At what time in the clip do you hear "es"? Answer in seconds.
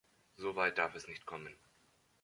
0.95-1.07